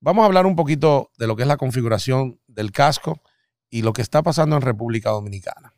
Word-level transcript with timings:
vamos 0.00 0.22
a 0.22 0.26
hablar 0.26 0.46
un 0.46 0.56
poquito 0.56 1.10
de 1.18 1.26
lo 1.26 1.36
que 1.36 1.42
es 1.42 1.48
la 1.48 1.56
configuración 1.56 2.40
del 2.46 2.72
casco 2.72 3.20
y 3.68 3.82
lo 3.82 3.92
que 3.92 4.02
está 4.02 4.22
pasando 4.22 4.56
en 4.56 4.62
República 4.62 5.10
Dominicana. 5.10 5.72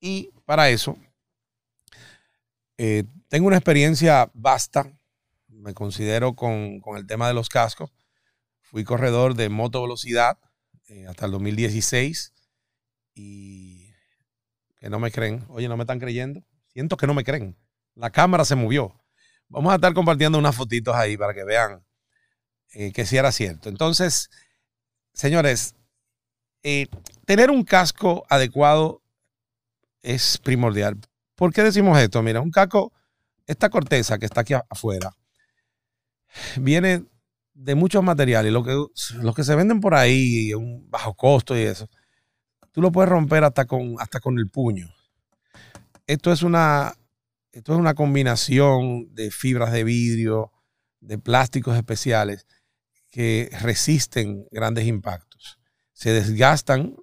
Y 0.00 0.30
para 0.44 0.68
eso, 0.68 0.96
eh, 2.78 3.04
tengo 3.28 3.46
una 3.46 3.56
experiencia 3.56 4.30
vasta, 4.34 4.90
me 5.48 5.74
considero 5.74 6.34
con, 6.34 6.82
el 6.96 7.06
tema 7.06 7.28
de 7.28 7.34
los 7.34 7.48
cascos. 7.48 7.92
Fui 8.60 8.84
corredor 8.84 9.34
de 9.34 9.48
moto 9.48 9.82
velocidad 9.82 10.38
eh, 10.88 11.06
hasta 11.06 11.26
el 11.26 11.32
2016 11.32 12.32
y 13.14 13.90
que 14.78 14.88
no 14.88 14.98
me 14.98 15.10
creen. 15.10 15.44
Oye, 15.48 15.68
no 15.68 15.76
me 15.76 15.82
están 15.82 15.98
creyendo. 15.98 16.42
Siento 16.68 16.96
que 16.96 17.06
no 17.06 17.14
me 17.14 17.24
creen. 17.24 17.56
La 17.94 18.10
cámara 18.10 18.44
se 18.44 18.54
movió. 18.54 18.94
Vamos 19.48 19.72
a 19.72 19.74
estar 19.74 19.92
compartiendo 19.92 20.38
unas 20.38 20.54
fotitos 20.54 20.94
ahí 20.94 21.16
para 21.16 21.34
que 21.34 21.44
vean 21.44 21.84
eh, 22.72 22.92
que 22.92 23.06
sí 23.06 23.16
era 23.16 23.32
cierto. 23.32 23.68
Entonces, 23.68 24.30
señores, 25.12 25.74
eh, 26.62 26.86
tener 27.24 27.50
un 27.50 27.64
casco 27.64 28.24
adecuado 28.28 29.02
es 30.02 30.38
primordial. 30.38 30.98
¿Por 31.34 31.52
qué 31.52 31.62
decimos 31.62 31.98
esto? 31.98 32.22
Mira, 32.22 32.40
un 32.40 32.50
casco, 32.50 32.92
esta 33.46 33.70
corteza 33.70 34.18
que 34.18 34.26
está 34.26 34.42
aquí 34.42 34.54
afuera, 34.54 35.16
viene 36.60 37.04
de 37.54 37.74
muchos 37.74 38.04
materiales. 38.04 38.52
Lo 38.52 38.62
que, 38.62 38.72
los 39.16 39.34
que 39.34 39.44
se 39.44 39.54
venden 39.56 39.80
por 39.80 39.94
ahí, 39.94 40.54
un 40.54 40.88
bajo 40.90 41.14
costo 41.14 41.56
y 41.56 41.62
eso, 41.62 41.88
tú 42.72 42.80
lo 42.80 42.92
puedes 42.92 43.10
romper 43.10 43.42
hasta 43.44 43.64
con, 43.64 43.96
hasta 43.98 44.20
con 44.20 44.38
el 44.38 44.48
puño. 44.48 44.94
Esto 46.06 46.30
es 46.32 46.42
una, 46.42 46.94
esto 47.52 47.72
es 47.72 47.78
una 47.78 47.94
combinación 47.94 49.12
de 49.14 49.30
fibras 49.30 49.72
de 49.72 49.82
vidrio, 49.84 50.52
de 51.00 51.18
plásticos 51.18 51.76
especiales 51.76 52.46
que 53.10 53.50
resisten 53.60 54.46
grandes 54.50 54.86
impactos. 54.86 55.58
Se 55.92 56.12
desgastan 56.12 56.96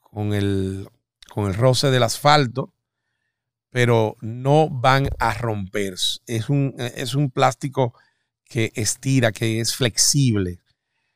con 0.00 0.32
el, 0.32 0.88
con 1.28 1.46
el 1.46 1.54
roce 1.54 1.90
del 1.90 2.02
asfalto, 2.02 2.72
pero 3.70 4.16
no 4.20 4.68
van 4.70 5.08
a 5.18 5.34
romper. 5.34 5.94
Es 6.26 6.48
un, 6.48 6.74
es 6.78 7.14
un 7.14 7.30
plástico 7.30 7.94
que 8.44 8.72
estira, 8.74 9.32
que 9.32 9.60
es 9.60 9.74
flexible. 9.76 10.60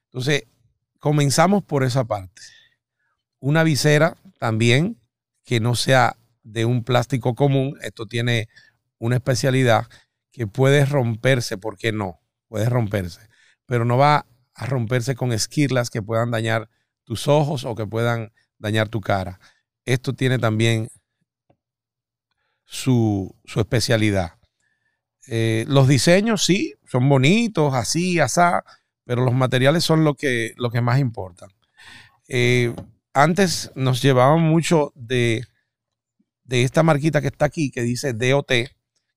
Entonces, 0.07 0.45
comenzamos 0.99 1.65
por 1.65 1.85
esa 1.85 2.05
parte. 2.05 2.43
Una 3.41 3.63
visera 3.63 4.17
también 4.39 5.01
que 5.45 5.61
no 5.61 5.75
sea 5.75 6.17
de 6.43 6.65
un 6.65 6.85
plástico 6.85 7.35
común. 7.35 7.79
Esto 7.83 8.07
tiene 8.07 8.49
una 8.99 9.17
especialidad 9.17 9.87
que 10.33 10.47
puede 10.47 10.85
romperse, 10.85 11.57
¿por 11.57 11.79
qué 11.79 11.93
no? 11.93 12.21
Puede 12.49 12.69
romperse 12.69 13.29
pero 13.69 13.85
no 13.85 13.99
va 13.99 14.27
a 14.55 14.67
romperse 14.67 15.15
con 15.15 15.31
esquirlas 15.33 15.91
que 15.91 16.03
puedan 16.03 16.31
dañar 16.31 16.71
tus 17.05 17.29
ojos 17.29 17.65
o 17.65 17.75
que 17.75 17.87
puedan 17.87 18.33
dañar 18.59 18.89
tu 18.89 19.03
cara. 19.03 19.39
Esto 19.85 20.15
tiene 20.15 20.39
también 20.39 20.89
su, 22.65 23.37
especialidad. 23.57 24.39
Eh, 25.27 25.67
los 25.69 25.87
diseños 25.87 26.45
sí, 26.45 26.75
son 26.87 27.07
bonitos, 27.11 27.75
así, 27.75 28.19
asá, 28.19 28.65
pero 29.05 29.23
los 29.23 29.35
materiales 29.35 29.85
son 29.85 30.03
lo 30.03 30.15
que, 30.15 30.55
lo 30.57 30.71
que 30.71 30.81
más 30.81 30.99
importan. 30.99 31.51
Eh, 32.27 32.75
antes 33.13 33.71
nos 33.75 34.01
llevaban 34.01 34.41
mucho 34.41 34.93
de, 34.95 35.45
de 36.45 36.63
esta 36.63 36.83
marquita 36.83 37.21
que 37.21 37.29
está 37.29 37.45
aquí, 37.45 37.71
que 37.71 37.83
dice 37.83 38.15
DOT, 38.15 38.51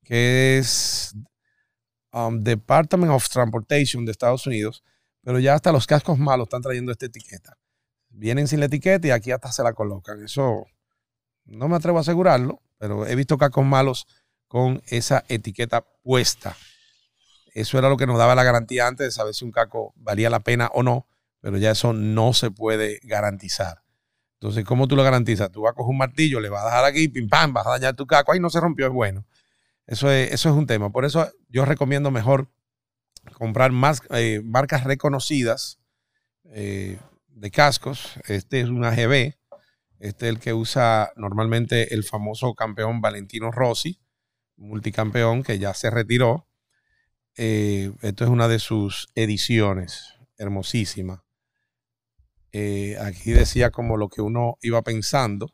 que 0.03 0.57
es 0.57 1.15
Um, 2.13 2.43
Department 2.43 3.11
of 3.11 3.27
Transportation 3.29 4.05
de 4.05 4.11
Estados 4.11 4.45
Unidos, 4.45 4.83
pero 5.23 5.39
ya 5.39 5.53
hasta 5.53 5.71
los 5.71 5.87
cascos 5.87 6.19
malos 6.19 6.47
están 6.47 6.61
trayendo 6.61 6.91
esta 6.91 7.05
etiqueta. 7.05 7.57
Vienen 8.09 8.47
sin 8.47 8.59
la 8.59 8.65
etiqueta 8.65 9.07
y 9.07 9.11
aquí 9.11 9.31
hasta 9.31 9.51
se 9.51 9.63
la 9.63 9.73
colocan. 9.73 10.21
Eso 10.23 10.65
no 11.45 11.69
me 11.69 11.77
atrevo 11.77 11.99
a 11.99 12.01
asegurarlo, 12.01 12.61
pero 12.77 13.05
he 13.05 13.15
visto 13.15 13.37
cascos 13.37 13.65
malos 13.65 14.07
con 14.47 14.81
esa 14.87 15.23
etiqueta 15.29 15.85
puesta. 16.03 16.57
Eso 17.53 17.77
era 17.77 17.89
lo 17.89 17.97
que 17.97 18.07
nos 18.07 18.17
daba 18.17 18.35
la 18.35 18.43
garantía 18.43 18.87
antes 18.87 19.07
de 19.07 19.11
saber 19.11 19.33
si 19.33 19.45
un 19.45 19.51
casco 19.51 19.93
valía 19.95 20.29
la 20.29 20.41
pena 20.41 20.69
o 20.73 20.83
no, 20.83 21.07
pero 21.39 21.57
ya 21.57 21.71
eso 21.71 21.93
no 21.93 22.33
se 22.33 22.51
puede 22.51 22.99
garantizar. 23.03 23.83
Entonces, 24.41 24.65
¿cómo 24.65 24.87
tú 24.87 24.95
lo 24.95 25.03
garantizas? 25.03 25.51
Tú 25.51 25.61
vas 25.61 25.71
a 25.71 25.75
coger 25.75 25.91
un 25.91 25.97
martillo, 25.97 26.39
le 26.39 26.49
vas 26.49 26.63
a 26.63 26.65
dejar 26.65 26.85
aquí, 26.85 27.07
pim 27.07 27.29
pam, 27.29 27.53
vas 27.53 27.67
a 27.67 27.71
dañar 27.71 27.95
tu 27.95 28.07
casco, 28.07 28.31
ahí 28.31 28.39
no 28.39 28.49
se 28.49 28.59
rompió, 28.59 28.87
es 28.87 28.93
bueno. 28.93 29.25
Eso 29.91 30.09
es, 30.09 30.31
eso 30.31 30.47
es 30.47 30.55
un 30.55 30.67
tema. 30.67 30.89
Por 30.89 31.03
eso 31.03 31.29
yo 31.49 31.65
recomiendo 31.65 32.11
mejor 32.11 32.49
comprar 33.33 33.73
más 33.73 34.01
eh, 34.11 34.39
marcas 34.41 34.85
reconocidas 34.85 35.81
eh, 36.45 36.97
de 37.27 37.51
cascos. 37.51 38.13
Este 38.29 38.61
es 38.61 38.69
un 38.69 38.85
AGB. 38.85 39.35
Este 39.99 40.27
es 40.27 40.33
el 40.33 40.39
que 40.39 40.53
usa 40.53 41.11
normalmente 41.17 41.93
el 41.93 42.05
famoso 42.05 42.55
campeón 42.55 43.01
Valentino 43.01 43.51
Rossi, 43.51 43.99
multicampeón 44.55 45.43
que 45.43 45.59
ya 45.59 45.73
se 45.73 45.89
retiró. 45.89 46.47
Eh, 47.35 47.91
esto 48.01 48.23
es 48.23 48.29
una 48.29 48.47
de 48.47 48.59
sus 48.59 49.09
ediciones, 49.13 50.13
hermosísima. 50.37 51.25
aquí 52.53 53.31
decía 53.31 53.71
como 53.71 53.97
lo 53.97 54.07
que 54.07 54.21
uno 54.21 54.57
iba 54.61 54.81
pensando, 54.83 55.53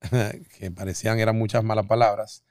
que 0.58 0.70
parecían 0.70 1.18
eran 1.18 1.36
muchas 1.36 1.64
malas 1.64 1.86
palabras. 1.86 2.44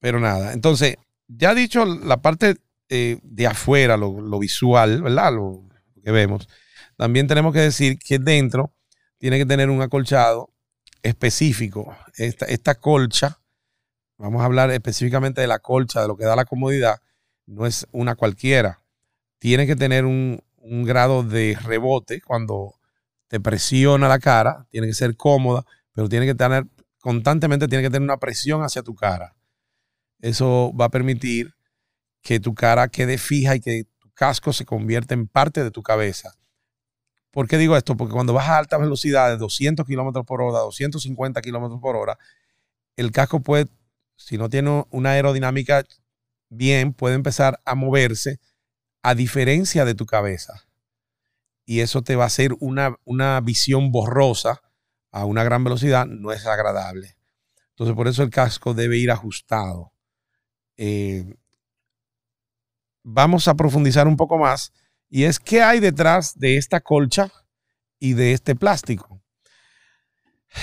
Pero 0.00 0.20
nada, 0.20 0.52
entonces, 0.52 0.96
ya 1.26 1.54
dicho 1.54 1.84
la 1.84 2.18
parte 2.18 2.56
eh, 2.88 3.18
de 3.22 3.46
afuera, 3.46 3.96
lo, 3.96 4.38
visual, 4.38 5.02
¿verdad? 5.02 5.32
Lo, 5.32 5.64
que 6.02 6.10
vemos, 6.10 6.48
también 6.96 7.26
tenemos 7.26 7.52
que 7.52 7.60
decir 7.60 7.98
que 7.98 8.18
dentro 8.18 8.72
tiene 9.18 9.38
que 9.38 9.46
tener 9.46 9.68
un 9.68 9.82
acolchado 9.82 10.50
específico. 11.02 11.96
Esta, 12.16 12.46
esta 12.46 12.76
colcha, 12.76 13.40
vamos 14.16 14.42
a 14.42 14.46
hablar 14.46 14.70
específicamente 14.70 15.40
de 15.40 15.48
la 15.48 15.58
colcha, 15.58 16.00
de 16.02 16.08
lo 16.08 16.16
que 16.16 16.24
da 16.24 16.36
la 16.36 16.44
comodidad, 16.44 17.00
no 17.46 17.66
es 17.66 17.86
una 17.92 18.14
cualquiera. 18.14 18.82
Tiene 19.38 19.66
que 19.66 19.76
tener 19.76 20.04
un, 20.04 20.40
un 20.56 20.84
grado 20.84 21.22
de 21.22 21.58
rebote 21.62 22.20
cuando 22.20 22.74
te 23.28 23.40
presiona 23.40 24.08
la 24.08 24.18
cara, 24.18 24.66
tiene 24.70 24.86
que 24.86 24.94
ser 24.94 25.16
cómoda, 25.16 25.64
pero 25.92 26.08
tiene 26.08 26.26
que 26.26 26.34
tener, 26.34 26.64
constantemente 27.00 27.68
tiene 27.68 27.84
que 27.84 27.90
tener 27.90 28.02
una 28.02 28.18
presión 28.18 28.62
hacia 28.62 28.82
tu 28.82 28.94
cara. 28.94 29.34
Eso 30.20 30.72
va 30.78 30.86
a 30.86 30.90
permitir 30.90 31.54
que 32.22 32.40
tu 32.40 32.54
cara 32.54 32.88
quede 32.88 33.18
fija 33.18 33.56
y 33.56 33.60
que 33.60 33.84
tu 33.98 34.10
casco 34.10 34.52
se 34.52 34.64
convierta 34.64 35.14
en 35.14 35.28
parte 35.28 35.62
de 35.62 35.70
tu 35.70 35.82
cabeza. 35.82 36.34
¿Por 37.30 37.46
qué 37.46 37.58
digo 37.58 37.76
esto? 37.76 37.96
Porque 37.96 38.14
cuando 38.14 38.32
vas 38.32 38.48
a 38.48 38.58
altas 38.58 38.80
velocidades, 38.80 39.38
200 39.38 39.86
kilómetros 39.86 40.24
por 40.26 40.42
hora, 40.42 40.60
250 40.60 41.40
kilómetros 41.40 41.80
por 41.80 41.96
hora, 41.96 42.18
el 42.96 43.12
casco 43.12 43.40
puede, 43.40 43.68
si 44.16 44.38
no 44.38 44.48
tiene 44.48 44.84
una 44.90 45.10
aerodinámica 45.10 45.84
bien, 46.48 46.92
puede 46.92 47.14
empezar 47.14 47.60
a 47.64 47.74
moverse 47.74 48.40
a 49.02 49.14
diferencia 49.14 49.84
de 49.84 49.94
tu 49.94 50.06
cabeza. 50.06 50.64
Y 51.64 51.80
eso 51.80 52.02
te 52.02 52.16
va 52.16 52.24
a 52.24 52.28
hacer 52.28 52.54
una, 52.60 52.96
una 53.04 53.40
visión 53.40 53.92
borrosa 53.92 54.62
a 55.10 55.24
una 55.24 55.44
gran 55.44 55.64
velocidad, 55.64 56.06
no 56.06 56.32
es 56.32 56.46
agradable. 56.46 57.16
Entonces, 57.70 57.94
por 57.94 58.08
eso 58.08 58.22
el 58.22 58.30
casco 58.30 58.74
debe 58.74 58.96
ir 58.96 59.10
ajustado. 59.10 59.92
Eh, 60.78 61.34
vamos 63.02 63.48
a 63.48 63.54
profundizar 63.54 64.06
un 64.06 64.16
poco 64.16 64.38
más 64.38 64.72
y 65.10 65.24
es 65.24 65.38
qué 65.38 65.62
hay 65.62 65.80
detrás 65.80 66.38
de 66.38 66.56
esta 66.56 66.80
colcha 66.80 67.30
y 67.98 68.14
de 68.14 68.32
este 68.32 68.54
plástico. 68.54 69.20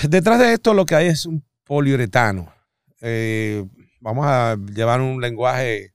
Detrás 0.08 0.38
de 0.40 0.54
esto 0.54 0.74
lo 0.74 0.86
que 0.86 0.94
hay 0.94 1.06
es 1.08 1.26
un 1.26 1.44
poliuretano. 1.64 2.52
Eh, 3.00 3.64
vamos 4.00 4.26
a 4.26 4.56
llevar 4.74 5.00
un 5.00 5.20
lenguaje 5.20 5.92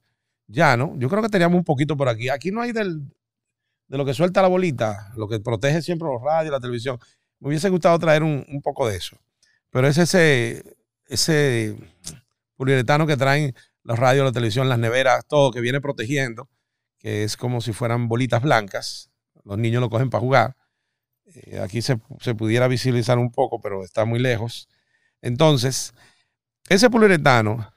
llano. 0.47 0.94
Yo 0.97 1.09
creo 1.09 1.21
que 1.24 1.29
teníamos 1.29 1.57
un 1.57 1.63
poquito 1.63 1.97
por 1.97 2.07
aquí. 2.07 2.29
Aquí 2.29 2.51
no 2.51 2.62
hay 2.62 2.71
del, 2.71 3.01
de 3.88 3.97
lo 3.97 4.06
que 4.06 4.13
suelta 4.13 4.41
la 4.41 4.47
bolita, 4.47 5.12
lo 5.15 5.27
que 5.27 5.39
protege 5.39 5.81
siempre 5.81 6.07
los 6.07 6.21
radios, 6.21 6.51
la 6.51 6.59
televisión. 6.59 7.00
Me 7.39 7.50
hubiese 7.50 7.69
gustado 7.69 7.97
traer 7.97 8.21
un, 8.21 8.45
un 8.47 8.62
poco 8.62 8.88
de 8.88 8.97
eso. 8.97 9.17
Pero 9.71 9.88
es 9.88 9.97
ese, 9.97 10.77
ese 11.07 11.75
poliuretano 12.56 13.07
que 13.07 13.17
traen 13.17 13.56
los 13.83 13.98
radios, 13.98 14.25
la 14.25 14.31
televisión, 14.31 14.69
las 14.69 14.80
neveras, 14.80 15.25
todo 15.28 15.51
que 15.51 15.62
viene 15.62 15.81
protegiendo, 15.81 16.50
que 16.98 17.24
es 17.24 17.38
como 17.38 17.62
si 17.62 17.74
fueran 17.74 18.07
bolitas 18.07 18.42
blancas. 18.42 19.12
Los 19.44 19.57
niños 19.57 19.81
lo 19.81 19.89
cogen 19.89 20.10
para 20.10 20.22
jugar. 20.22 20.56
Eh, 21.25 21.60
aquí 21.60 21.81
se, 21.81 21.98
pudiera 22.36 22.68
visibilizar 22.68 23.18
un 23.18 23.31
poco, 23.31 23.60
pero 23.62 23.83
está 23.83 24.06
muy 24.06 24.19
lejos. 24.19 24.68
Entonces, 25.22 25.94
ese 26.69 26.89
poliuretano, 26.89 27.74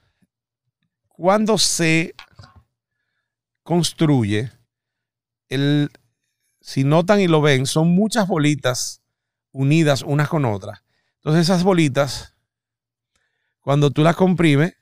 cuando 1.07 1.57
se 1.57 2.13
construye, 3.63 4.51
el, 5.49 5.89
si 6.59 6.83
notan 6.83 7.19
y 7.19 7.27
lo 7.27 7.41
ven, 7.41 7.65
son 7.65 7.89
muchas 7.89 8.27
bolitas 8.27 9.01
unidas 9.51 10.01
unas 10.03 10.29
con 10.29 10.45
otras. 10.45 10.83
Entonces 11.17 11.43
esas 11.43 11.63
bolitas, 11.63 12.35
cuando 13.61 13.89
tú 13.89 14.03
las 14.03 14.15
comprimes, 14.15 14.75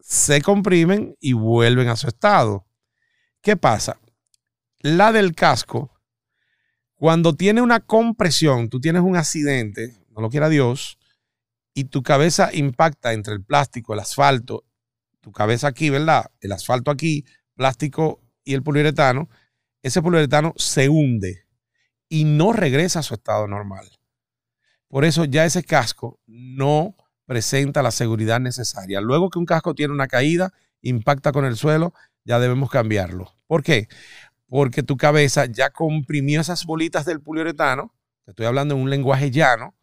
se 0.00 0.42
comprimen 0.42 1.16
y 1.20 1.32
vuelven 1.32 1.88
a 1.88 1.96
su 1.96 2.08
estado. 2.08 2.66
¿Qué 3.42 3.56
pasa? 3.56 4.00
la 4.82 5.12
del 5.12 5.34
casco, 5.34 5.92
cuando 6.94 7.34
tiene 7.34 7.60
una 7.60 7.80
compresión, 7.80 8.68
tú 8.68 8.80
tienes 8.80 9.02
un 9.02 9.16
accidente, 9.16 9.96
no 10.10 10.22
lo 10.22 10.30
quiera 10.30 10.48
Dios, 10.48 10.98
y 11.74 11.84
tu 11.84 12.02
cabeza 12.02 12.50
impacta 12.52 13.12
entre 13.12 13.34
el 13.34 13.44
plástico, 13.44 13.94
el 13.94 14.00
asfalto, 14.00 14.64
tu 15.20 15.32
cabeza 15.32 15.68
aquí, 15.68 15.90
¿verdad? 15.90 16.30
El 16.40 16.52
asfalto 16.52 16.90
aquí, 16.90 17.24
plástico 17.54 18.22
y 18.42 18.54
el 18.54 18.62
poliuretano, 18.62 19.28
ese 19.82 20.02
poliuretano 20.02 20.54
se 20.56 20.88
hunde 20.88 21.46
y 22.08 22.24
no 22.24 22.52
regresa 22.52 23.00
a 23.00 23.02
su 23.02 23.14
estado 23.14 23.46
normal. 23.46 23.86
Por 24.88 25.04
eso 25.04 25.24
ya 25.24 25.44
ese 25.44 25.62
casco 25.62 26.20
no 26.26 26.96
presenta 27.30 27.80
la 27.80 27.92
seguridad 27.92 28.40
necesaria. 28.40 29.00
Luego 29.00 29.30
que 29.30 29.38
un 29.38 29.46
casco 29.46 29.72
tiene 29.72 29.94
una 29.94 30.08
caída, 30.08 30.52
impacta 30.82 31.30
con 31.30 31.44
el 31.44 31.54
suelo, 31.54 31.94
ya 32.24 32.40
debemos 32.40 32.70
cambiarlo. 32.70 33.32
¿Por 33.46 33.62
qué? 33.62 33.86
Porque 34.48 34.82
tu 34.82 34.96
cabeza 34.96 35.44
ya 35.46 35.70
comprimió 35.70 36.40
esas 36.40 36.64
bolitas 36.66 37.04
del 37.04 37.20
poliuretano, 37.20 37.94
te 38.24 38.32
estoy 38.32 38.46
hablando 38.46 38.74
en 38.74 38.80
un 38.80 38.90
lenguaje 38.90 39.30
llano, 39.30 39.76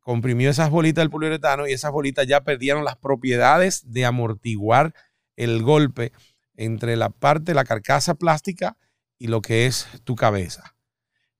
comprimió 0.00 0.48
esas 0.48 0.70
bolitas 0.70 1.02
del 1.02 1.10
poliuretano 1.10 1.68
y 1.68 1.72
esas 1.72 1.92
bolitas 1.92 2.26
ya 2.26 2.42
perdieron 2.42 2.86
las 2.86 2.96
propiedades 2.96 3.92
de 3.92 4.06
amortiguar 4.06 4.94
el 5.36 5.62
golpe 5.62 6.12
entre 6.54 6.96
la 6.96 7.10
parte 7.10 7.50
de 7.50 7.54
la 7.54 7.64
carcasa 7.64 8.14
plástica 8.14 8.78
y 9.18 9.26
lo 9.26 9.42
que 9.42 9.66
es 9.66 9.88
tu 10.04 10.16
cabeza. 10.16 10.74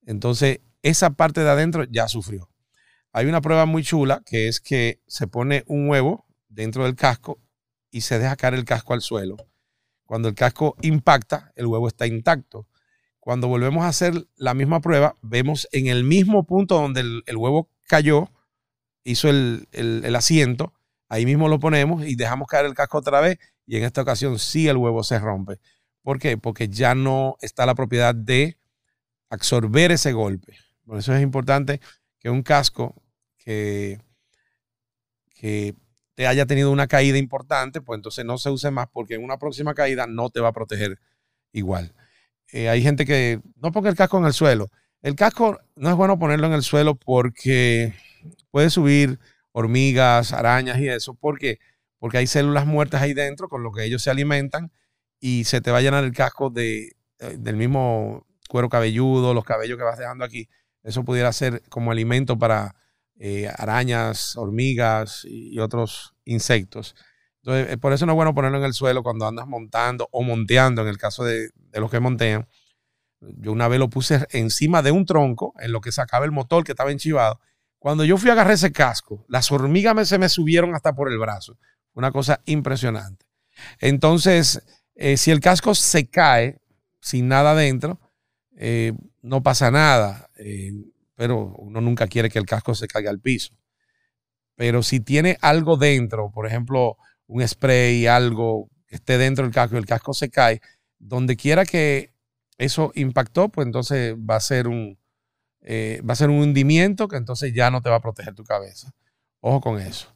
Entonces, 0.05 0.59
esa 0.83 1.09
parte 1.09 1.41
de 1.41 1.49
adentro 1.49 1.85
ya 1.85 2.07
sufrió. 2.07 2.51
Hay 3.17 3.25
una 3.25 3.41
prueba 3.41 3.65
muy 3.65 3.81
chula 3.81 4.21
que 4.23 4.47
es 4.47 4.61
que 4.61 5.01
se 5.07 5.25
pone 5.25 5.63
un 5.65 5.89
huevo 5.89 6.27
dentro 6.49 6.83
del 6.83 6.95
casco 6.95 7.39
y 7.89 8.01
se 8.01 8.19
deja 8.19 8.35
caer 8.35 8.53
el 8.53 8.63
casco 8.63 8.93
al 8.93 9.01
suelo. 9.01 9.37
Cuando 10.05 10.27
el 10.27 10.35
casco 10.35 10.75
impacta, 10.83 11.51
el 11.55 11.65
huevo 11.65 11.87
está 11.87 12.05
intacto. 12.05 12.67
Cuando 13.19 13.47
volvemos 13.47 13.83
a 13.83 13.87
hacer 13.87 14.27
la 14.35 14.53
misma 14.53 14.81
prueba, 14.81 15.15
vemos 15.23 15.67
en 15.71 15.87
el 15.87 16.03
mismo 16.03 16.45
punto 16.45 16.79
donde 16.79 17.01
el, 17.25 17.37
huevo 17.37 17.71
cayó, 17.87 18.29
hizo 19.03 19.29
el, 19.29 19.67
el 19.71 20.15
asiento, 20.15 20.75
ahí 21.09 21.25
mismo 21.25 21.47
lo 21.47 21.59
ponemos 21.59 22.05
y 22.05 22.15
dejamos 22.15 22.47
caer 22.47 22.67
el 22.67 22.75
casco 22.75 22.99
otra 22.99 23.19
vez 23.19 23.39
y 23.65 23.77
en 23.77 23.83
esta 23.83 24.03
ocasión 24.03 24.37
sí 24.37 24.67
el 24.67 24.77
huevo 24.77 25.03
se 25.03 25.17
rompe. 25.17 25.59
¿Por 26.03 26.19
qué? 26.19 26.37
Porque 26.37 26.69
ya 26.69 26.93
no 26.93 27.35
está 27.41 27.65
la 27.65 27.73
propiedad 27.73 28.13
de 28.13 28.59
absorber 29.31 29.91
ese 29.91 30.13
golpe. 30.13 30.55
Por 30.85 30.99
eso 30.99 31.15
es 31.15 31.23
importante 31.23 31.81
que 32.19 32.29
un 32.29 32.43
casco 32.43 32.93
que, 33.47 34.01
que 35.39 35.73
te 36.15 36.27
haya 36.27 36.45
tenido 36.45 36.69
una 36.69 36.87
caída 36.87 37.17
importante, 37.17 37.79
pues 37.79 37.97
entonces 37.97 38.25
no 38.25 38.37
se 38.37 38.49
use 38.49 38.71
más 38.71 38.87
porque 38.91 39.15
en 39.15 39.23
una 39.23 39.37
próxima 39.37 39.73
caída 39.73 40.05
no 40.05 40.29
te 40.29 40.41
va 40.41 40.49
a 40.49 40.53
proteger 40.53 40.99
igual. 41.53 41.93
Eh, 42.51 42.67
hay 42.67 42.81
gente 42.81 43.05
que 43.05 43.39
no 43.55 43.71
ponga 43.71 43.89
el 43.89 43.95
casco 43.95 44.17
en 44.17 44.25
el 44.25 44.33
suelo. 44.33 44.69
El 45.01 45.15
casco 45.15 45.61
no 45.77 45.89
es 45.89 45.95
bueno 45.95 46.19
ponerlo 46.19 46.47
en 46.47 46.53
el 46.53 46.61
suelo 46.61 46.95
porque 46.95 47.93
puede 48.51 48.69
subir 48.69 49.17
hormigas, 49.53 50.33
arañas 50.33 50.79
y 50.79 50.89
eso. 50.89 51.13
¿Por 51.13 51.39
qué? 51.39 51.59
Porque 51.99 52.17
hay 52.17 52.27
células 52.27 52.65
muertas 52.65 53.01
ahí 53.01 53.13
dentro 53.13 53.47
con 53.47 53.63
lo 53.63 53.71
que 53.71 53.85
ellos 53.85 54.01
se 54.01 54.09
alimentan 54.09 54.73
y 55.21 55.45
se 55.45 55.61
te 55.61 55.71
va 55.71 55.77
a 55.77 55.81
llenar 55.81 56.03
el 56.03 56.11
casco 56.11 56.49
de, 56.49 56.97
eh, 57.19 57.37
del 57.39 57.55
mismo 57.55 58.27
cuero 58.49 58.67
cabelludo, 58.67 59.33
los 59.33 59.45
cabellos 59.45 59.77
que 59.77 59.85
vas 59.85 59.97
dejando 59.97 60.25
aquí. 60.25 60.49
Eso 60.83 61.05
pudiera 61.05 61.31
ser 61.31 61.61
como 61.69 61.91
alimento 61.91 62.37
para 62.37 62.75
eh, 63.19 63.49
arañas, 63.57 64.35
hormigas 64.37 65.25
y, 65.25 65.57
otros 65.59 66.13
insectos. 66.25 66.95
Entonces, 67.41 67.73
eh, 67.73 67.77
por 67.77 67.91
eso 67.93 68.05
no 68.05 68.11
es 68.11 68.15
bueno 68.15 68.35
ponerlo 68.35 68.59
en 68.59 68.63
el 68.63 68.73
suelo 68.73 69.01
cuando 69.01 69.27
andas 69.27 69.47
montando 69.47 70.07
o 70.11 70.21
monteando, 70.21 70.83
en 70.83 70.87
el 70.87 70.97
caso 70.97 71.23
de, 71.23 71.49
los 71.73 71.89
que 71.89 71.99
montean. 71.99 72.47
Yo 73.19 73.51
una 73.51 73.67
vez 73.67 73.79
lo 73.79 73.89
puse 73.89 74.27
encima 74.29 74.83
de 74.83 74.91
un 74.91 75.05
tronco 75.05 75.53
en 75.59 75.71
lo 75.71 75.81
que 75.81 75.91
sacaba 75.91 76.25
el 76.25 76.31
motor 76.31 76.63
que 76.63 76.73
estaba 76.73 76.91
enchivado. 76.91 77.39
Cuando 77.79 78.03
yo 78.03 78.17
fui 78.17 78.29
a 78.29 78.33
agarrar 78.33 78.53
ese 78.53 78.71
casco, 78.71 79.25
las 79.27 79.51
hormigas 79.51 80.07
se 80.07 80.19
me 80.19 80.29
subieron 80.29 80.75
hasta 80.75 80.93
por 80.93 81.11
el 81.11 81.17
brazo. 81.17 81.57
Una 81.93 82.11
cosa 82.11 82.41
impresionante. 82.45 83.25
Entonces, 83.79 84.61
eh, 84.93 85.17
si 85.17 85.31
el 85.31 85.39
casco 85.39 85.73
se 85.73 86.07
cae 86.07 86.59
sin 87.01 87.27
nada 87.27 87.55
dentro, 87.55 87.99
no 89.21 89.43
pasa 89.43 89.71
nada 89.71 90.29
pero 91.17 91.55
uno 91.57 91.81
nunca 91.81 92.07
quiere 92.07 92.29
que 92.29 92.37
el 92.37 92.45
casco 92.45 92.75
se 92.75 92.87
caiga 92.87 93.09
al 93.09 93.19
piso. 93.19 93.57
Pero 94.55 94.83
si 94.83 94.99
tiene 94.99 95.37
algo 95.41 95.75
dentro, 95.75 96.31
por 96.31 96.45
ejemplo, 96.45 96.97
un 97.25 97.45
spray, 97.45 98.05
algo 98.05 98.69
que 98.85 98.95
esté 98.95 99.17
dentro 99.17 99.43
del 99.43 99.53
casco 99.53 99.75
y 99.75 99.79
el 99.79 99.87
casco 99.87 100.13
se 100.13 100.29
cae, 100.29 100.61
donde 100.99 101.35
quiera 101.35 101.65
que 101.65 102.13
eso 102.59 102.91
impactó, 102.93 103.49
pues 103.49 103.65
entonces 103.65 104.15
va 104.15 104.35
a 104.35 104.39
ser 104.39 104.67
un, 104.67 104.99
eh, 105.61 106.01
va 106.07 106.13
a 106.13 106.15
ser 106.15 106.29
un 106.29 106.39
hundimiento 106.39 107.07
que 107.07 107.17
entonces 107.17 107.51
ya 107.53 107.71
no 107.71 107.81
te 107.81 107.89
va 107.89 107.97
a 107.97 108.01
proteger 108.01 108.35
tu 108.35 108.43
cabeza. 108.43 108.93
Ojo 109.41 109.59
con 109.59 109.81
eso. 109.81 110.13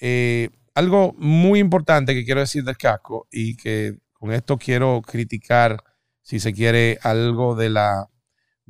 Eh, 0.00 0.50
algo 0.74 1.14
muy 1.16 1.60
importante 1.60 2.12
que 2.12 2.24
quiero 2.24 2.40
decir 2.40 2.64
del 2.64 2.76
casco 2.76 3.28
y 3.30 3.56
que 3.56 3.98
con 4.12 4.32
esto 4.32 4.58
quiero 4.58 5.00
criticar, 5.00 5.82
si 6.22 6.40
se 6.40 6.52
quiere, 6.52 6.98
algo 7.02 7.54
de 7.54 7.70
la 7.70 8.09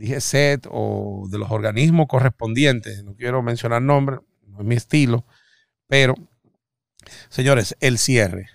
dije 0.00 0.22
SET 0.22 0.66
o 0.70 1.26
de 1.28 1.36
los 1.36 1.50
organismos 1.50 2.06
correspondientes, 2.08 3.04
no 3.04 3.14
quiero 3.14 3.42
mencionar 3.42 3.82
nombres, 3.82 4.20
no 4.46 4.60
es 4.60 4.64
mi 4.64 4.74
estilo, 4.74 5.26
pero, 5.86 6.14
señores, 7.28 7.76
el 7.80 7.98
cierre. 7.98 8.48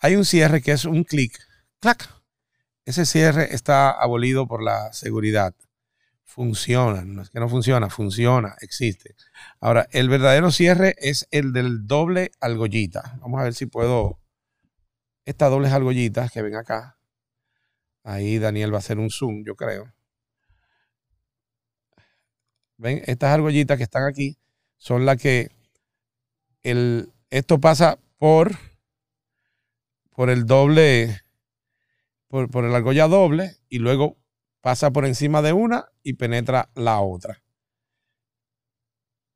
Hay 0.00 0.16
un 0.16 0.24
cierre 0.24 0.60
que 0.60 0.72
es 0.72 0.84
un 0.84 1.04
clic, 1.04 1.38
clac. 1.78 2.12
Ese 2.84 3.06
cierre 3.06 3.54
está 3.54 3.90
abolido 3.90 4.48
por 4.48 4.60
la 4.64 4.92
seguridad. 4.92 5.54
Funciona, 6.24 7.02
no 7.04 7.22
es 7.22 7.30
que 7.30 7.38
no 7.38 7.48
funciona, 7.48 7.88
funciona, 7.88 8.56
existe. 8.60 9.14
Ahora, 9.60 9.86
el 9.92 10.08
verdadero 10.08 10.50
cierre 10.50 10.96
es 10.98 11.28
el 11.30 11.52
del 11.52 11.86
doble 11.86 12.32
argollita. 12.40 13.16
Vamos 13.20 13.40
a 13.40 13.44
ver 13.44 13.54
si 13.54 13.66
puedo. 13.66 14.18
Estas 15.24 15.50
dobles 15.50 15.72
argollitas 15.72 16.32
que 16.32 16.42
ven 16.42 16.56
acá. 16.56 16.98
Ahí 18.02 18.38
Daniel 18.38 18.72
va 18.72 18.78
a 18.78 18.80
hacer 18.80 18.98
un 18.98 19.10
zoom, 19.10 19.44
yo 19.44 19.54
creo. 19.54 19.92
¿Ven? 22.78 23.02
Estas 23.06 23.30
argollitas 23.30 23.76
que 23.76 23.82
están 23.82 24.04
aquí 24.04 24.38
son 24.76 25.04
las 25.04 25.20
que 25.20 25.50
el, 26.62 27.12
esto 27.30 27.60
pasa 27.60 27.98
por, 28.16 28.56
por 30.10 30.30
el 30.30 30.46
doble, 30.46 31.20
por, 32.28 32.50
por 32.50 32.64
el 32.64 32.74
argolla 32.74 33.08
doble 33.08 33.56
y 33.68 33.78
luego 33.78 34.16
pasa 34.60 34.90
por 34.92 35.06
encima 35.06 35.42
de 35.42 35.52
una 35.52 35.86
y 36.02 36.14
penetra 36.14 36.70
la 36.74 37.00
otra. 37.00 37.42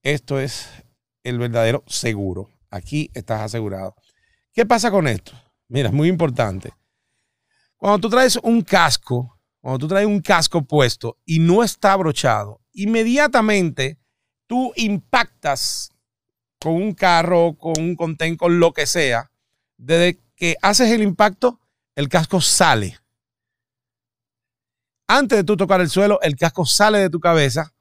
Esto 0.02 0.40
es 0.40 0.68
el 1.24 1.38
verdadero 1.38 1.84
seguro. 1.86 2.48
Aquí 2.70 3.10
estás 3.12 3.42
asegurado. 3.42 3.94
¿Qué 4.52 4.66
pasa 4.66 4.90
con 4.90 5.06
esto? 5.08 5.32
Mira, 5.68 5.88
es 5.88 5.94
muy 5.94 6.08
importante. 6.08 6.72
Cuando 7.76 7.98
tú 7.98 8.08
traes 8.08 8.36
un 8.36 8.62
casco, 8.62 9.38
cuando 9.60 9.78
tú 9.80 9.88
traes 9.88 10.06
un 10.06 10.20
casco 10.20 10.62
puesto 10.62 11.18
y 11.24 11.38
no 11.38 11.62
está 11.62 11.92
abrochado, 11.92 12.61
inmediatamente 12.72 13.98
tú 14.46 14.72
impactas 14.76 15.90
con 16.60 16.74
un 16.74 16.94
carro, 16.94 17.54
con 17.54 17.74
un 17.78 17.96
contén, 17.96 18.36
con 18.36 18.60
lo 18.60 18.72
que 18.72 18.86
sea. 18.86 19.30
Desde 19.76 20.20
que 20.36 20.56
haces 20.62 20.90
el 20.90 21.02
impacto, 21.02 21.60
el 21.96 22.08
casco 22.08 22.40
sale. 22.40 22.98
Antes 25.06 25.38
de 25.38 25.44
tú 25.44 25.56
tocar 25.56 25.80
el 25.80 25.90
suelo, 25.90 26.20
el 26.22 26.36
casco 26.36 26.64
sale 26.64 26.98
de 26.98 27.10
tu 27.10 27.20
cabeza 27.20 27.74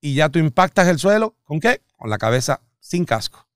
y 0.00 0.14
ya 0.14 0.28
tú 0.28 0.38
impactas 0.38 0.88
el 0.88 0.98
suelo. 0.98 1.36
¿Con 1.44 1.60
qué? 1.60 1.82
Con 1.96 2.10
la 2.10 2.18
cabeza 2.18 2.60
sin 2.80 3.04
casco. 3.04 3.46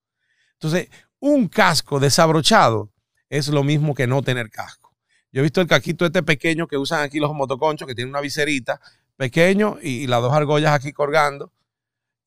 Entonces, 0.53 0.89
un 1.19 1.49
casco 1.49 1.99
desabrochado 1.99 2.93
es 3.29 3.49
lo 3.49 3.65
mismo 3.65 3.95
que 3.95 4.07
no 4.07 4.23
tener 4.23 4.51
casco. 4.51 4.95
Yo 5.33 5.41
he 5.41 5.43
visto 5.43 5.61
el 5.61 5.67
casquito 5.67 6.07
este 6.07 6.23
pequeño 6.23 6.69
que 6.69 6.77
usan 6.77 7.03
aquí 7.03 7.19
los 7.19 7.35
motoconchos, 7.35 7.89
que 7.89 7.95
tiene 7.95 8.11
una 8.11 8.21
viserita 8.21 8.81
pequeño 9.17 9.79
y, 9.83 10.07
las 10.07 10.21
dos 10.23 10.33
argollas 10.33 10.73
aquí 10.73 10.93
colgando, 10.93 11.53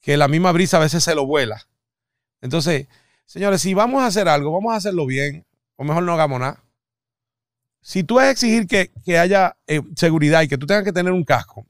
que 0.02 0.18
la 0.18 0.28
misma 0.28 0.52
brisa 0.52 0.78
a 0.78 0.82
veces 0.82 1.04
se 1.04 1.16
lo 1.16 1.26
vuela. 1.26 1.68
Entonces, 2.42 2.88
señores, 3.26 3.62
si 3.62 3.74
vamos 3.74 4.02
a 4.02 4.08
hacer 4.08 4.28
algo, 4.28 4.52
vamos 4.52 4.74
a 4.74 4.78
hacerlo 4.78 5.06
bien, 5.06 5.46
o 5.76 5.84
mejor 5.84 6.04
no 6.04 6.14
hagamos 6.14 6.40
nada. 6.40 6.64
Si 7.82 8.04
tú 8.04 8.16
vas 8.16 8.26
a 8.26 8.32
exigir 8.32 8.68
que, 8.68 9.18
haya 9.18 9.58
eh, 9.68 9.82
seguridad 9.96 10.42
y 10.42 10.48
que 10.48 10.58
tú 10.58 10.66
tengas 10.66 10.84
que 10.84 10.92
tener 10.92 11.14
un 11.14 11.24
casco, 11.24 11.66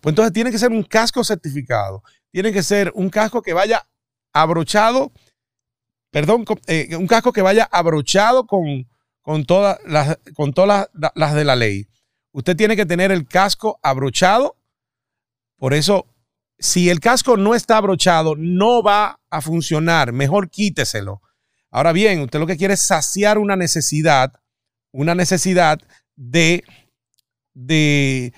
pues 0.00 0.12
entonces 0.12 0.32
tiene 0.32 0.50
que 0.50 0.58
ser 0.58 0.70
un 0.70 0.82
casco 0.82 1.22
certificado. 1.22 2.02
Tiene 2.30 2.52
que 2.52 2.62
ser 2.62 2.90
un 2.94 3.10
casco 3.10 3.42
que 3.42 3.52
vaya 3.52 3.86
abrochado, 4.32 5.12
perdón, 6.10 6.44
eh, 6.66 6.96
un 6.96 7.06
casco 7.06 7.32
que 7.32 7.42
vaya 7.42 7.68
abrochado 7.70 8.46
con, 8.46 8.88
con 9.22 9.44
todas 9.44 9.78
las, 9.86 10.18
con 10.34 10.52
todas 10.52 10.88
las 10.92 11.34
de 11.34 11.44
la 11.44 11.56
ley 11.56 11.88
usted 12.34 12.54
tiene 12.54 12.76
que 12.76 12.84
tener 12.84 13.10
el 13.10 13.26
casco 13.26 13.80
abrochado. 13.82 14.58
Por 15.56 15.72
eso, 15.72 16.06
si 16.58 16.90
el 16.90 17.00
casco 17.00 17.38
no 17.38 17.54
está 17.54 17.78
abrochado, 17.78 18.34
no 18.36 18.82
va 18.82 19.18
a 19.30 19.40
funcionar. 19.40 20.12
Mejor 20.12 20.50
quíteselo. 20.50 21.22
Ahora 21.70 21.92
bien, 21.92 22.20
usted 22.20 22.38
lo 22.38 22.46
que 22.46 22.58
quiere 22.58 22.74
es 22.74 22.82
saciar 22.82 23.38
una 23.38 23.56
necesidad, 23.56 24.32
una 24.92 25.14
necesidad 25.14 25.80
de 26.14 26.64
de, 27.54 28.32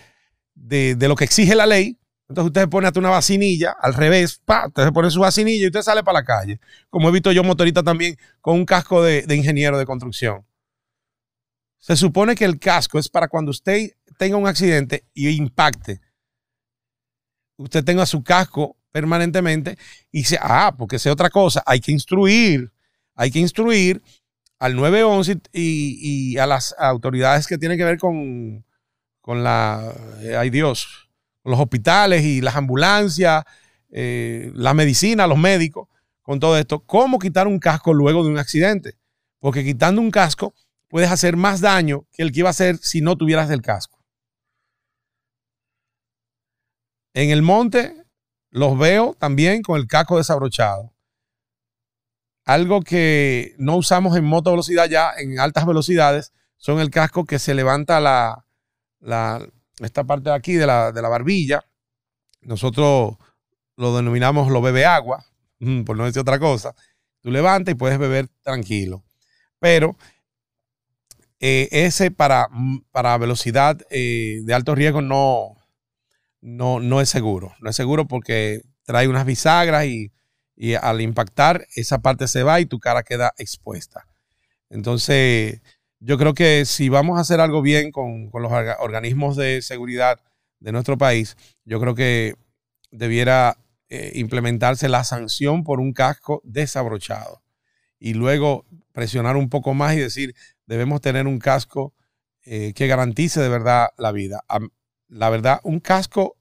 de, 0.54 1.08
lo 1.08 1.16
que 1.16 1.24
exige 1.24 1.54
la 1.54 1.66
ley. 1.66 1.98
Entonces 2.28 2.48
usted 2.48 2.60
se 2.62 2.68
pone 2.68 2.88
hasta 2.88 3.00
una 3.00 3.10
vacinilla, 3.10 3.76
al 3.80 3.94
revés, 3.94 4.40
pa, 4.44 4.66
usted 4.66 4.84
se 4.84 4.92
pone 4.92 5.10
su 5.10 5.20
vacinilla 5.20 5.64
y 5.64 5.66
usted 5.66 5.82
sale 5.82 6.02
para 6.02 6.20
la 6.20 6.24
calle. 6.24 6.60
Como 6.90 7.08
he 7.08 7.12
visto 7.12 7.30
yo 7.32 7.44
motorista 7.44 7.82
también 7.82 8.16
con 8.40 8.56
un 8.56 8.64
casco 8.64 9.02
de, 9.02 9.22
de 9.22 9.36
ingeniero 9.36 9.78
de 9.78 9.86
construcción. 9.86 10.44
Se 11.86 11.94
supone 11.94 12.34
que 12.34 12.44
el 12.44 12.58
casco 12.58 12.98
es 12.98 13.08
para 13.08 13.28
cuando 13.28 13.52
usted 13.52 13.92
tenga 14.18 14.36
un 14.36 14.48
accidente 14.48 15.04
y 15.14 15.28
impacte. 15.28 16.00
Usted 17.58 17.84
tenga 17.84 18.04
su 18.06 18.24
casco 18.24 18.76
permanentemente 18.90 19.78
y 20.10 20.24
se, 20.24 20.36
ah, 20.42 20.74
porque 20.76 20.98
sea 20.98 21.12
otra 21.12 21.30
cosa, 21.30 21.62
hay 21.64 21.78
que 21.78 21.92
instruir, 21.92 22.72
hay 23.14 23.30
que 23.30 23.38
instruir 23.38 24.02
al 24.58 24.74
911 24.74 25.38
y, 25.52 26.32
y 26.32 26.38
a 26.38 26.48
las 26.48 26.74
autoridades 26.76 27.46
que 27.46 27.56
tienen 27.56 27.78
que 27.78 27.84
ver 27.84 27.98
con, 27.98 28.64
con 29.20 29.44
la, 29.44 29.94
eh, 30.22 30.36
ay 30.36 30.50
Dios, 30.50 31.08
los 31.44 31.60
hospitales 31.60 32.24
y 32.24 32.40
las 32.40 32.56
ambulancias, 32.56 33.44
eh, 33.90 34.50
la 34.54 34.74
medicina, 34.74 35.28
los 35.28 35.38
médicos, 35.38 35.86
con 36.20 36.40
todo 36.40 36.58
esto, 36.58 36.80
cómo 36.80 37.20
quitar 37.20 37.46
un 37.46 37.60
casco 37.60 37.94
luego 37.94 38.24
de 38.24 38.30
un 38.30 38.38
accidente. 38.38 38.98
Porque 39.38 39.62
quitando 39.62 40.00
un 40.00 40.10
casco 40.10 40.52
puedes 40.88 41.10
hacer 41.10 41.36
más 41.36 41.60
daño 41.60 42.06
que 42.12 42.22
el 42.22 42.32
que 42.32 42.40
iba 42.40 42.48
a 42.48 42.50
hacer 42.50 42.78
si 42.78 43.00
no 43.00 43.16
tuvieras 43.16 43.50
el 43.50 43.62
casco. 43.62 43.96
En 47.14 47.30
el 47.30 47.42
monte 47.42 48.04
los 48.50 48.78
veo 48.78 49.14
también 49.18 49.62
con 49.62 49.80
el 49.80 49.86
casco 49.86 50.18
desabrochado. 50.18 50.92
Algo 52.44 52.82
que 52.82 53.54
no 53.58 53.76
usamos 53.76 54.16
en 54.16 54.24
moto 54.24 54.50
velocidad 54.50 54.88
ya, 54.88 55.12
en 55.16 55.40
altas 55.40 55.66
velocidades, 55.66 56.32
son 56.56 56.80
el 56.80 56.90
casco 56.90 57.24
que 57.24 57.38
se 57.38 57.54
levanta 57.54 58.00
la, 58.00 58.44
esta 59.80 60.04
parte 60.04 60.30
de 60.30 60.36
aquí 60.36 60.54
de 60.54 60.66
la, 60.66 61.08
barbilla. 61.08 61.64
Nosotros 62.42 63.16
lo 63.76 63.96
denominamos 63.96 64.50
lo 64.50 64.62
bebe 64.62 64.84
agua, 64.84 65.24
por 65.86 65.96
no 65.96 66.04
decir 66.04 66.20
otra 66.20 66.38
cosa. 66.38 66.74
Tú 67.20 67.30
levantas 67.30 67.72
y 67.72 67.76
puedes 67.76 67.98
beber 67.98 68.28
tranquilo. 68.42 69.04
Pero 69.58 69.96
eh, 71.40 71.68
ese 71.70 72.10
para, 72.10 72.48
para 72.92 73.18
velocidad 73.18 73.78
eh, 73.90 74.40
de 74.44 74.54
alto 74.54 74.74
riesgo 74.74 75.02
no, 75.02 75.56
no, 76.40 76.80
no 76.80 77.00
es 77.00 77.08
seguro. 77.08 77.54
No 77.60 77.70
es 77.70 77.76
seguro 77.76 78.06
porque 78.06 78.62
trae 78.84 79.08
unas 79.08 79.26
bisagras 79.26 79.86
y, 79.86 80.12
y 80.56 80.74
al 80.74 81.00
impactar 81.00 81.66
esa 81.74 81.98
parte 81.98 82.28
se 82.28 82.42
va 82.42 82.60
y 82.60 82.66
tu 82.66 82.80
cara 82.80 83.02
queda 83.02 83.32
expuesta. 83.38 84.06
Entonces, 84.70 85.60
yo 86.00 86.18
creo 86.18 86.34
que 86.34 86.64
si 86.64 86.88
vamos 86.88 87.18
a 87.18 87.20
hacer 87.20 87.40
algo 87.40 87.62
bien 87.62 87.90
con, 87.90 88.30
los 88.32 88.52
organismos 88.80 89.36
de 89.36 89.62
seguridad 89.62 90.20
de 90.60 90.72
nuestro 90.72 90.98
país, 90.98 91.36
yo 91.64 91.80
creo 91.80 91.94
que 91.94 92.34
debiera 92.90 93.58
eh, 93.88 94.12
implementarse 94.14 94.88
la 94.88 95.04
sanción 95.04 95.64
por 95.64 95.80
un 95.80 95.92
casco 95.92 96.40
desabrochado 96.44 97.42
y 97.98 98.14
luego 98.14 98.64
presionar 98.92 99.36
un 99.36 99.48
poco 99.48 99.74
más 99.74 99.94
y 99.94 100.00
decir, 100.00 100.34
debemos 100.66 101.00
tener 101.00 101.26
un 101.26 101.38
casco 101.38 101.94
eh, 102.42 102.72
que 102.74 102.86
garantice 102.86 103.40
de 103.40 103.48
verdad 103.48 103.88
la 103.96 104.12
vida. 104.12 104.44
La 105.08 105.30
verdad, 105.30 105.60
un 105.62 105.80
casco 105.80 106.36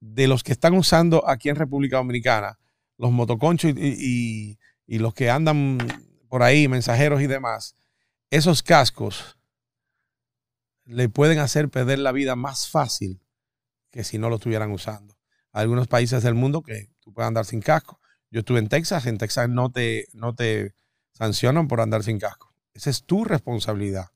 de 0.00 0.28
los 0.28 0.42
que 0.42 0.52
están 0.52 0.74
usando 0.74 1.28
aquí 1.28 1.48
en 1.48 1.56
República 1.56 1.96
Dominicana, 1.96 2.58
los 2.96 3.10
motoconchos 3.10 3.72
y, 3.76 4.58
y 4.86 4.98
los 4.98 5.14
que 5.14 5.30
andan 5.30 5.78
por 6.28 6.42
ahí, 6.42 6.68
mensajeros 6.68 7.22
y 7.22 7.26
demás, 7.26 7.74
esos 8.30 8.62
cascos 8.62 9.36
le 10.84 11.08
pueden 11.08 11.38
hacer 11.38 11.68
perder 11.68 11.98
la 11.98 12.12
vida 12.12 12.36
más 12.36 12.68
fácil 12.68 13.20
que 13.90 14.04
si 14.04 14.18
no 14.18 14.28
lo 14.28 14.36
estuvieran 14.36 14.70
usando. 14.70 15.16
Hay 15.52 15.62
algunos 15.62 15.88
países 15.88 16.22
del 16.22 16.34
mundo 16.34 16.62
que 16.62 16.90
tú 17.00 17.12
puedes 17.12 17.28
andar 17.28 17.44
sin 17.44 17.60
casco. 17.60 18.00
Yo 18.30 18.40
estuve 18.40 18.60
en 18.60 18.68
Texas, 18.68 19.06
en 19.06 19.18
Texas 19.18 19.48
no 19.48 19.70
te, 19.70 20.06
no 20.12 20.34
te 20.34 20.74
sancionan 21.12 21.68
por 21.68 21.80
andar 21.80 22.02
sin 22.02 22.18
casco. 22.18 22.49
Esa 22.80 22.88
es 22.88 23.04
tu 23.04 23.26
responsabilidad. 23.26 24.06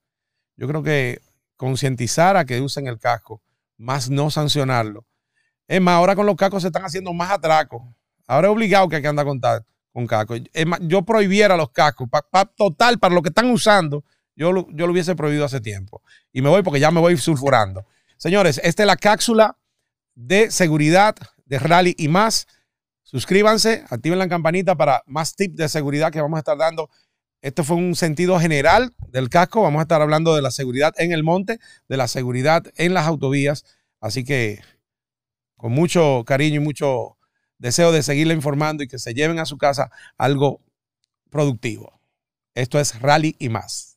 Yo 0.56 0.66
creo 0.66 0.82
que 0.82 1.20
concientizar 1.54 2.38
a 2.38 2.46
que 2.46 2.62
usen 2.62 2.86
el 2.86 2.98
casco, 2.98 3.42
más 3.76 4.08
no 4.08 4.30
sancionarlo. 4.30 5.04
Es 5.68 5.82
más, 5.82 5.96
ahora 5.96 6.16
con 6.16 6.24
los 6.24 6.34
cascos 6.34 6.62
se 6.62 6.68
están 6.68 6.86
haciendo 6.86 7.12
más 7.12 7.30
atracos. 7.30 7.82
Ahora 8.26 8.48
es 8.48 8.52
obligado 8.52 8.88
que 8.88 8.96
hay 8.96 9.02
que 9.02 9.08
andar 9.08 9.26
con, 9.26 9.38
con 9.92 10.06
casco. 10.06 10.36
yo 10.80 11.02
prohibiera 11.02 11.58
los 11.58 11.72
cascos, 11.72 12.08
total, 12.56 12.98
para 12.98 13.14
lo 13.14 13.20
que 13.20 13.28
están 13.28 13.50
usando, 13.50 14.02
yo 14.34 14.50
lo, 14.50 14.66
yo 14.70 14.86
lo 14.86 14.94
hubiese 14.94 15.14
prohibido 15.14 15.44
hace 15.44 15.60
tiempo. 15.60 16.00
Y 16.32 16.40
me 16.40 16.48
voy 16.48 16.62
porque 16.62 16.80
ya 16.80 16.90
me 16.90 17.00
voy 17.00 17.18
sulfurando. 17.18 17.84
Señores, 18.16 18.62
esta 18.64 18.82
es 18.82 18.86
la 18.86 18.96
cápsula 18.96 19.58
de 20.14 20.50
seguridad 20.50 21.14
de 21.44 21.58
rally 21.58 21.94
y 21.98 22.08
más. 22.08 22.46
Suscríbanse, 23.02 23.84
activen 23.90 24.18
la 24.18 24.26
campanita 24.26 24.74
para 24.74 25.02
más 25.04 25.36
tips 25.36 25.56
de 25.56 25.68
seguridad 25.68 26.10
que 26.10 26.22
vamos 26.22 26.38
a 26.38 26.40
estar 26.40 26.56
dando. 26.56 26.88
Este 27.44 27.62
fue 27.62 27.76
un 27.76 27.94
sentido 27.94 28.40
general 28.40 28.94
del 29.10 29.28
casco. 29.28 29.60
Vamos 29.60 29.80
a 29.80 29.82
estar 29.82 30.00
hablando 30.00 30.34
de 30.34 30.40
la 30.40 30.50
seguridad 30.50 30.94
en 30.96 31.12
el 31.12 31.22
monte, 31.22 31.60
de 31.90 31.98
la 31.98 32.08
seguridad 32.08 32.64
en 32.76 32.94
las 32.94 33.06
autovías. 33.06 33.66
Así 34.00 34.24
que 34.24 34.62
con 35.58 35.70
mucho 35.70 36.24
cariño 36.26 36.62
y 36.62 36.64
mucho 36.64 37.18
deseo 37.58 37.92
de 37.92 38.02
seguirle 38.02 38.32
informando 38.32 38.82
y 38.82 38.88
que 38.88 38.98
se 38.98 39.12
lleven 39.12 39.38
a 39.40 39.44
su 39.44 39.58
casa 39.58 39.90
algo 40.16 40.62
productivo. 41.28 42.00
Esto 42.54 42.80
es 42.80 42.98
Rally 43.02 43.36
y 43.38 43.50
más. 43.50 43.93